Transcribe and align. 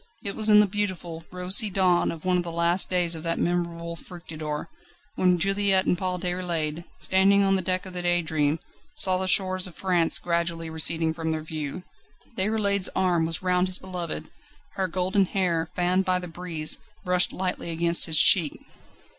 It 0.23 0.35
was 0.35 0.49
in 0.49 0.59
the 0.61 0.65
beautiful, 0.65 1.25
rosy 1.31 1.69
dawn 1.69 2.11
of 2.11 2.25
one 2.25 2.35
of 2.37 2.41
the 2.43 2.51
last 2.51 2.89
days 2.89 3.13
of 3.13 3.21
that 3.21 3.37
memorable 3.37 3.95
Fructidor, 3.95 4.67
when 5.13 5.37
Juliette 5.37 5.85
and 5.85 5.95
Paul 5.95 6.17
Déroulède, 6.17 6.85
standing 6.97 7.43
on 7.43 7.55
the 7.55 7.61
deck 7.61 7.85
of 7.85 7.93
the 7.93 8.01
Daydream, 8.01 8.57
saw 8.95 9.19
the 9.19 9.27
shores 9.27 9.67
of 9.67 9.75
France 9.75 10.17
gradually 10.17 10.71
receding 10.71 11.13
from 11.13 11.29
their 11.31 11.43
view. 11.43 11.83
Déroulède's 12.35 12.89
arm 12.95 13.27
was 13.27 13.43
round 13.43 13.67
his 13.67 13.77
beloved, 13.77 14.31
her 14.73 14.87
golden 14.87 15.25
hair, 15.25 15.69
fanned 15.75 16.03
by 16.03 16.17
the 16.17 16.27
breeze, 16.27 16.79
brushed 17.05 17.31
lightly 17.31 17.69
against 17.69 18.05
his 18.05 18.19
cheek. 18.19 18.59